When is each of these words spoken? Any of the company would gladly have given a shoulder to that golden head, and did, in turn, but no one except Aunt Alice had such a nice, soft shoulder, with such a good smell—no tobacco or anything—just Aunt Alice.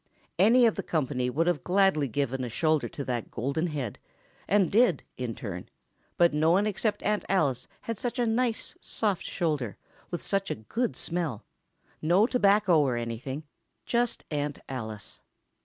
Any 0.39 0.65
of 0.65 0.73
the 0.73 0.81
company 0.81 1.29
would 1.29 1.63
gladly 1.63 2.07
have 2.07 2.11
given 2.11 2.43
a 2.43 2.49
shoulder 2.49 2.89
to 2.89 3.05
that 3.05 3.29
golden 3.29 3.67
head, 3.67 3.99
and 4.47 4.71
did, 4.71 5.03
in 5.15 5.35
turn, 5.35 5.69
but 6.17 6.33
no 6.33 6.49
one 6.49 6.65
except 6.65 7.03
Aunt 7.03 7.23
Alice 7.29 7.67
had 7.81 7.99
such 7.99 8.17
a 8.17 8.25
nice, 8.25 8.75
soft 8.81 9.23
shoulder, 9.23 9.77
with 10.09 10.23
such 10.23 10.49
a 10.49 10.55
good 10.55 10.95
smell—no 10.95 12.25
tobacco 12.25 12.79
or 12.79 12.97
anything—just 12.97 14.23
Aunt 14.31 14.57
Alice. 14.67 15.21